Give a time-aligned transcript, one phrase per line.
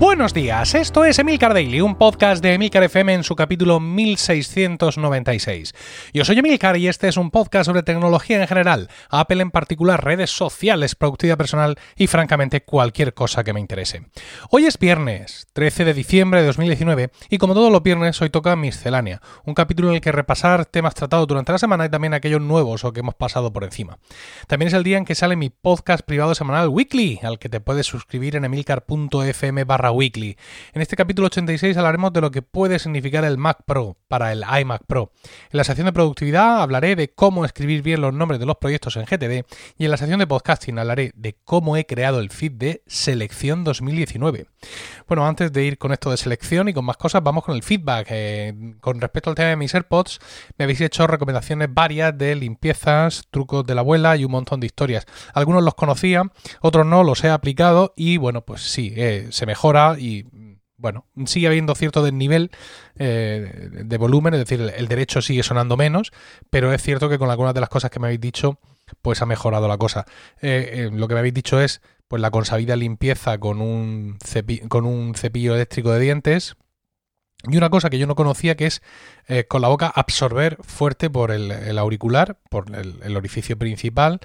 [0.00, 5.74] Buenos días, esto es Emilcar Daily, un podcast de Emilcar FM en su capítulo 1696.
[6.14, 10.02] Yo soy Emilcar y este es un podcast sobre tecnología en general, Apple en particular,
[10.02, 14.06] redes sociales, productividad personal y francamente cualquier cosa que me interese.
[14.48, 18.56] Hoy es viernes, 13 de diciembre de 2019 y como todos los viernes hoy toca
[18.56, 22.40] Miscelánea, un capítulo en el que repasar temas tratados durante la semana y también aquellos
[22.40, 23.98] nuevos o que hemos pasado por encima.
[24.46, 27.60] También es el día en que sale mi podcast privado semanal Weekly, al que te
[27.60, 30.36] puedes suscribir en emilcar.fm barra Weekly.
[30.72, 34.44] En este capítulo 86 hablaremos de lo que puede significar el Mac Pro para el
[34.60, 35.12] iMac Pro.
[35.24, 38.96] En la sección de productividad hablaré de cómo escribir bien los nombres de los proyectos
[38.96, 39.46] en GTD
[39.78, 43.64] y en la sección de podcasting hablaré de cómo he creado el feed de Selección
[43.64, 44.46] 2019.
[45.06, 47.62] Bueno, antes de ir con esto de selección y con más cosas, vamos con el
[47.62, 48.06] feedback.
[48.10, 50.18] Eh, con respecto al tema de mis AirPods,
[50.56, 54.66] me habéis hecho recomendaciones varias de limpiezas, trucos de la abuela y un montón de
[54.66, 55.06] historias.
[55.34, 56.22] Algunos los conocía,
[56.60, 60.26] otros no, los he aplicado y bueno, pues sí, eh, se mejora y
[60.80, 62.50] bueno, sigue habiendo cierto desnivel
[62.96, 66.10] eh, de volumen, es decir, el, derecho sigue sonando menos,
[66.48, 68.58] pero es cierto que con algunas de las cosas que me habéis dicho,
[69.02, 70.06] pues ha mejorado la cosa.
[70.40, 74.18] Eh, eh, lo que me habéis dicho es, pues la consabida limpieza con un,
[74.68, 76.56] con un cepillo eléctrico de dientes,
[77.44, 78.82] y una cosa que yo no conocía que es
[79.48, 84.20] con la boca absorber fuerte por el, auricular, por el, el orificio principal,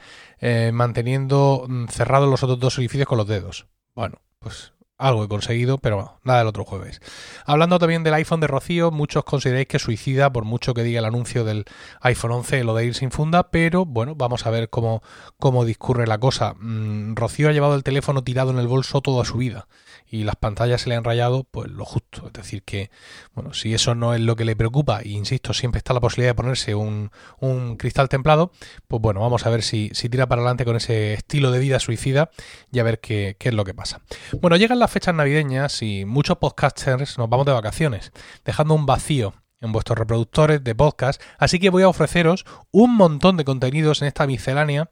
[0.74, 3.68] manteniendo mm, cerrados los otros dos orificios con los dedos.
[3.94, 7.02] Bueno, pues algo he conseguido, pero nada del otro jueves.
[7.46, 11.06] Hablando también del iPhone de Rocío, muchos consideráis que suicida por mucho que diga el
[11.06, 11.66] anuncio del
[12.02, 15.04] iPhone 11 lo de ir sin funda, pero bueno, vamos a ver cómo,
[15.38, 16.56] cómo discurre la cosa.
[16.60, 19.68] Mm, Rocío ha llevado el teléfono tirado en el bolso toda su vida
[20.08, 22.28] y las pantallas se le han rayado, pues lo justo.
[22.28, 22.90] Es decir, que,
[23.34, 26.32] bueno, si eso no es lo que le preocupa, e insisto, siempre está la posibilidad
[26.32, 28.52] de ponerse un, un cristal templado,
[28.88, 31.80] pues bueno, vamos a ver si, si, tira para adelante con ese estilo de vida
[31.80, 32.30] suicida
[32.72, 34.02] y a ver qué, qué es lo que pasa.
[34.42, 38.12] Bueno, llegan las fechas navideñas y muchos podcasters nos vamos de vacaciones,
[38.44, 43.38] dejando un vacío en vuestros reproductores de podcast, así que voy a ofreceros un montón
[43.38, 44.90] de contenidos en esta miscelánea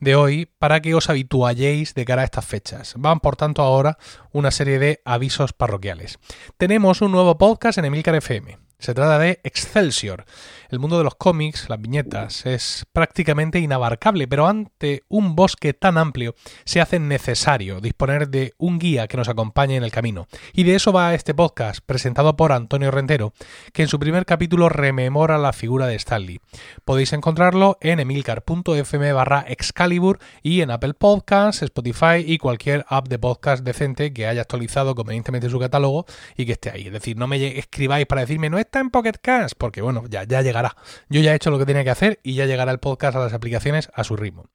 [0.00, 2.94] de hoy para que os habitualléis de cara a estas fechas.
[2.96, 3.98] Van por tanto ahora
[4.30, 6.18] una serie de avisos parroquiales.
[6.56, 8.58] Tenemos un nuevo podcast en Emilcar FM.
[8.82, 10.24] Se trata de Excelsior.
[10.68, 15.98] El mundo de los cómics, las viñetas, es prácticamente inabarcable, pero ante un bosque tan
[15.98, 16.34] amplio
[16.64, 20.26] se hace necesario disponer de un guía que nos acompañe en el camino.
[20.52, 23.34] Y de eso va este podcast, presentado por Antonio Rentero,
[23.72, 26.40] que en su primer capítulo rememora la figura de Stanley.
[26.84, 33.20] Podéis encontrarlo en emilcar.fm barra Excalibur y en Apple Podcasts, Spotify y cualquier app de
[33.20, 36.04] podcast decente que haya actualizado convenientemente su catálogo
[36.36, 36.86] y que esté ahí.
[36.86, 40.04] Es decir, no me escribáis para decirme no es está en Pocket Cast, porque bueno,
[40.08, 40.76] ya, ya llegará.
[41.10, 43.20] Yo ya he hecho lo que tenía que hacer y ya llegará el podcast a
[43.20, 44.46] las aplicaciones a su ritmo.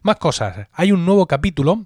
[0.00, 0.68] Más cosas.
[0.72, 1.84] Hay un nuevo capítulo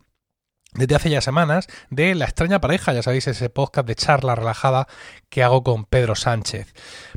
[0.72, 4.86] desde hace ya semanas de La extraña pareja, ya sabéis, ese podcast de charla relajada
[5.30, 6.72] que hago con Pedro Sánchez.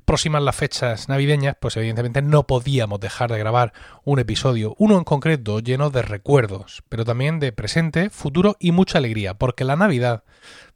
[0.06, 3.74] Próximas las fechas navideñas, pues evidentemente no podíamos dejar de grabar
[4.04, 8.98] un episodio, uno en concreto lleno de recuerdos, pero también de presente, futuro y mucha
[8.98, 10.24] alegría, porque la Navidad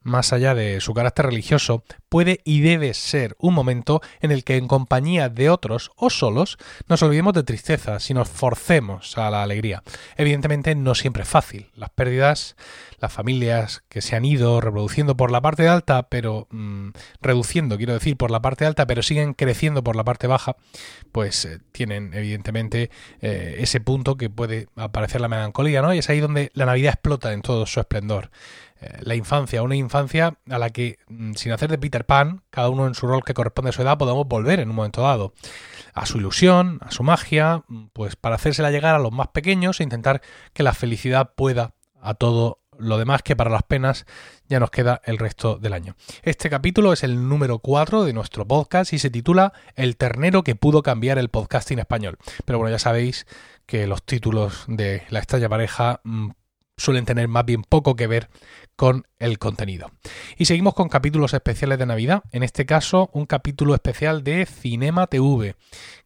[0.08, 4.56] más allá de su carácter religioso, puede y debe ser un momento en el que
[4.56, 6.58] en compañía de otros o solos
[6.88, 9.84] nos olvidemos de tristeza, si nos forcemos a la alegría.
[10.16, 11.70] Evidentemente no siempre es fácil.
[11.76, 12.56] Las pérdidas,
[13.00, 16.90] las familias que se han ido reproduciendo por la parte alta, pero mm,
[17.22, 20.56] reduciendo, quiero decir, por la parte alta, pero siguen creciendo por la parte baja,
[21.12, 22.90] pues eh, tienen evidentemente
[23.22, 25.94] eh, ese punto que puede aparecer la melancolía, ¿no?
[25.94, 28.32] Y es ahí donde la Navidad explota en todo su esplendor.
[28.82, 32.70] Eh, la infancia, una infancia a la que, mm, sin hacer de Peter Pan, cada
[32.70, 35.34] uno en su rol que corresponde a su edad, podemos volver en un momento dado.
[35.94, 39.80] A su ilusión, a su magia, mm, pues para hacérsela llegar a los más pequeños
[39.80, 40.22] e intentar
[40.54, 44.06] que la felicidad pueda a todo lo demás que para las penas
[44.48, 45.96] ya nos queda el resto del año.
[46.22, 50.56] Este capítulo es el número 4 de nuestro podcast y se titula El ternero que
[50.56, 52.18] pudo cambiar el podcasting español.
[52.46, 53.26] Pero bueno, ya sabéis
[53.66, 56.30] que los títulos de la extraña pareja mm,
[56.78, 58.30] suelen tener más bien poco que ver
[58.78, 59.92] con el contenido.
[60.38, 65.08] Y seguimos con capítulos especiales de Navidad, en este caso un capítulo especial de Cinema
[65.08, 65.56] TV,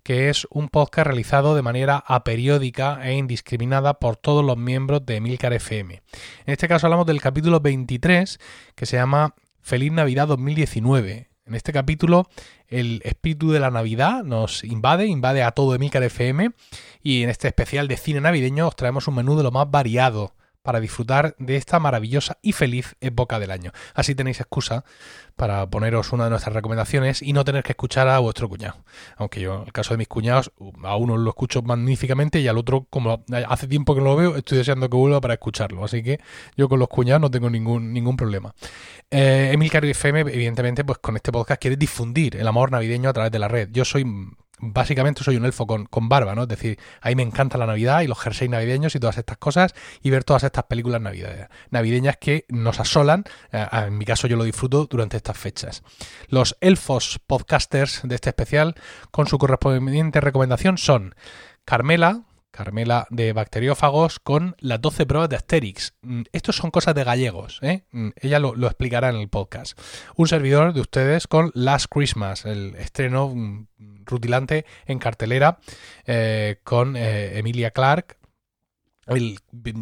[0.03, 5.17] que es un podcast realizado de manera aperiódica e indiscriminada por todos los miembros de
[5.17, 6.01] Emilcar FM.
[6.45, 8.39] En este caso hablamos del capítulo 23,
[8.73, 11.27] que se llama Feliz Navidad 2019.
[11.45, 12.29] En este capítulo
[12.69, 16.51] el espíritu de la Navidad nos invade, invade a todo Emilcar FM
[17.03, 20.33] y en este especial de cine navideño os traemos un menú de lo más variado
[20.63, 23.71] para disfrutar de esta maravillosa y feliz época del año.
[23.93, 24.83] Así tenéis excusa
[25.35, 28.83] para poneros una de nuestras recomendaciones y no tener que escuchar a vuestro cuñado.
[29.17, 30.51] Aunque yo, en el caso de mis cuñados,
[30.83, 34.35] a uno lo escucho magníficamente y al otro, como hace tiempo que no lo veo,
[34.35, 35.83] estoy deseando que vuelva para escucharlo.
[35.83, 36.19] Así que
[36.55, 38.53] yo con los cuñados no tengo ningún, ningún problema.
[39.09, 43.13] Eh, Emil Cario FM, evidentemente, pues con este podcast quiere difundir el amor navideño a
[43.13, 43.69] través de la red.
[43.71, 44.05] Yo soy
[44.61, 46.43] básicamente soy un elfo con, con, barba, ¿no?
[46.43, 49.37] Es decir, a mí me encanta la Navidad y los jerseys navideños y todas estas
[49.37, 51.01] cosas y ver todas estas películas
[51.69, 53.25] navideñas que nos asolan.
[53.51, 55.83] Eh, en mi caso yo lo disfruto durante estas fechas.
[56.27, 58.75] Los elfos podcasters de este especial
[59.09, 61.15] con su correspondiente recomendación son
[61.65, 65.93] Carmela, Carmela de Bacteriófagos con las 12 pruebas de Asterix.
[66.01, 67.83] Mm, Estos son cosas de gallegos, ¿eh?
[67.91, 69.79] Mm, ella lo, explicará en el podcast.
[70.15, 73.67] Un servidor de ustedes con Last Christmas, el estreno mm,
[74.05, 75.59] rutilante en cartelera
[76.05, 78.17] eh, con eh, Emilia Clark,
[79.07, 79.39] el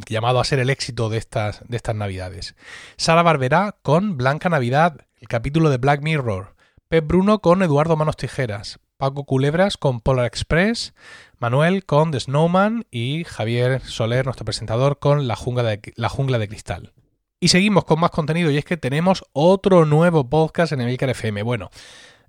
[0.08, 2.56] llamado a ser el éxito de estas, de estas navidades.
[2.98, 6.56] Sara Barberá con Blanca Navidad, el capítulo de Black Mirror.
[6.88, 8.80] Pep Bruno con Eduardo Manos Tijeras.
[8.98, 10.94] Paco Culebras con Polar Express,
[11.40, 16.38] Manuel con The Snowman y Javier Soler, nuestro presentador, con La Jungla de, la jungla
[16.38, 16.92] de Cristal.
[17.40, 21.44] Y seguimos con más contenido y es que tenemos otro nuevo podcast en Emilcar FM.
[21.44, 21.70] Bueno,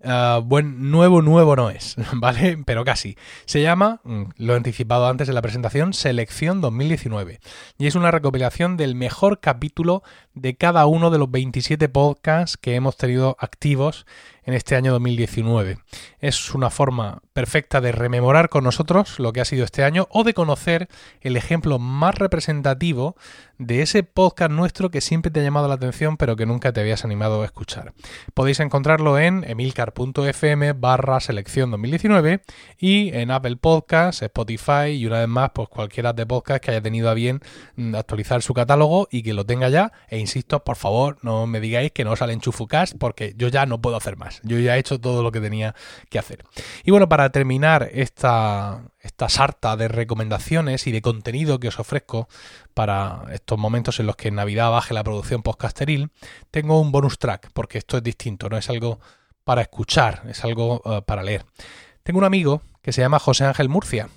[0.05, 2.62] uh, buen nuevo nuevo no es, ¿vale?
[2.65, 3.17] Pero casi.
[3.47, 7.41] Se llama, mm, lo he anticipado antes en la presentación, Selección 2019.
[7.79, 10.05] Y es una recopilación del mejor capítulo
[10.35, 14.07] de cada uno de los 27 podcasts que hemos tenido activos
[14.50, 15.79] en este año 2019.
[16.19, 20.25] Es una forma perfecta de rememorar con nosotros lo que ha sido este año o
[20.25, 20.88] de conocer
[21.20, 23.17] el ejemplo más representativo
[23.58, 26.81] de ese podcast nuestro que siempre te ha llamado la atención pero que nunca te
[26.81, 27.93] habías animado a escuchar.
[28.35, 32.43] Podéis encontrarlo en emilcar.fm barra selección 2019
[32.79, 36.82] y en Apple Podcasts, Spotify y una vez más pues cualquiera de podcast que haya
[36.82, 37.41] tenido a bien
[37.76, 41.61] mm, actualizar su catálogo y que lo tenga ya e insisto, por favor, no me
[41.61, 44.40] digáis que no salen chufucas porque yo ya no puedo hacer más.
[44.43, 45.75] Yo ya he hecho todo lo que tenía
[46.09, 46.45] que hacer.
[46.85, 52.29] Y bueno, para terminar esta, esta sarta de recomendaciones y de contenido que os ofrezco
[52.75, 56.11] para estos momentos en los que en Navidad baje la producción podcasteril,
[56.51, 59.01] tengo un bonus track, porque esto es distinto, no es algo
[59.45, 61.45] para escuchar, es algo eh, para leer.
[62.03, 64.09] Tengo un amigo que se llama José Ángel Murcia.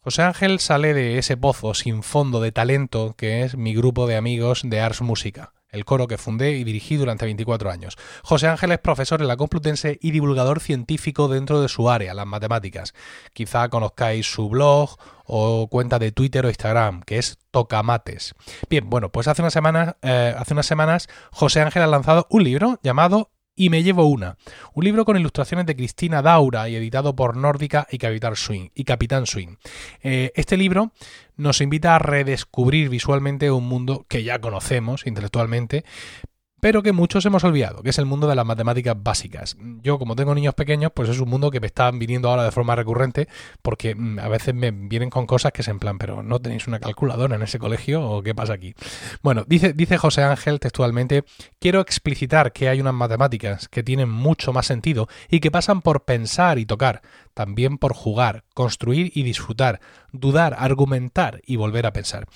[0.00, 4.16] José Ángel sale de ese pozo sin fondo de talento que es mi grupo de
[4.16, 7.96] amigos de Ars Música el coro que fundé y dirigí durante 24 años.
[8.22, 12.26] José Ángel es profesor en la Complutense y divulgador científico dentro de su área, las
[12.26, 12.94] matemáticas.
[13.32, 18.34] Quizá conozcáis su blog o cuenta de Twitter o Instagram, que es Tocamates.
[18.68, 22.44] Bien, bueno, pues hace unas semanas, eh, hace unas semanas José Ángel ha lanzado un
[22.44, 24.38] libro llamado y me llevo una.
[24.72, 28.70] Un libro con ilustraciones de Cristina Daura y editado por Nórdica y Capitán Swing.
[28.74, 29.56] Y Capitán Swing.
[30.02, 30.92] Eh, este libro
[31.36, 35.84] nos invita a redescubrir visualmente un mundo que ya conocemos intelectualmente,
[36.60, 39.56] pero que muchos hemos olvidado, que es el mundo de las matemáticas básicas.
[39.82, 42.50] Yo, como tengo niños pequeños, pues es un mundo que me están viniendo ahora de
[42.50, 43.28] forma recurrente,
[43.62, 46.66] porque mm, a veces me vienen con cosas que es en plan, pero ¿no tenéis
[46.66, 48.74] una calculadora en ese colegio o qué pasa aquí?
[49.22, 51.24] Bueno, dice, dice José Ángel textualmente,
[51.58, 56.04] quiero explicitar que hay unas matemáticas que tienen mucho más sentido y que pasan por
[56.04, 57.02] pensar y tocar,
[57.34, 59.80] también por jugar, construir y disfrutar,
[60.12, 62.26] dudar, argumentar y volver a pensar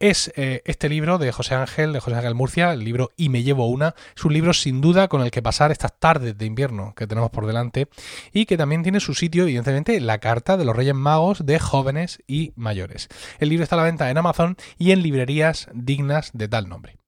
[0.00, 3.42] es eh, este libro de José Ángel, de José Ángel Murcia, el libro Y me
[3.42, 3.94] llevo una.
[4.16, 7.30] Es un libro sin duda con el que pasar estas tardes de invierno que tenemos
[7.30, 7.88] por delante
[8.32, 12.22] y que también tiene su sitio, evidentemente, la carta de los Reyes Magos de jóvenes
[12.26, 13.08] y mayores.
[13.38, 16.98] El libro está a la venta en Amazon y en librerías dignas de tal nombre.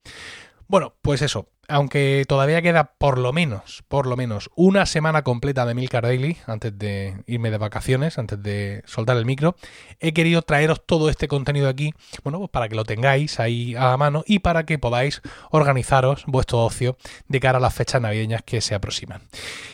[0.67, 5.65] Bueno, pues eso, aunque todavía queda por lo menos, por lo menos, una semana completa
[5.65, 9.57] de Milcar Daily antes de irme de vacaciones, antes de soltar el micro,
[10.00, 13.97] he querido traeros todo este contenido aquí, bueno, pues para que lo tengáis ahí a
[13.97, 16.97] mano y para que podáis organizaros vuestro ocio
[17.29, 19.23] de cara a las fechas navideñas que se aproximan.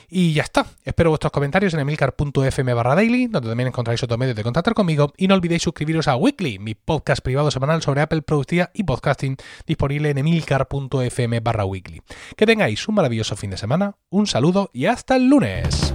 [0.09, 0.67] Y ya está.
[0.85, 5.13] Espero vuestros comentarios en emilcar.fm barra daily, donde también encontráis otro medio de contactar conmigo.
[5.17, 9.37] Y no olvidéis suscribiros a Weekly, mi podcast privado semanal sobre Apple, productividad y podcasting,
[9.67, 11.65] disponible en emilcar.fm barra
[12.37, 15.86] Que tengáis un maravilloso fin de semana, un saludo y hasta el lunes.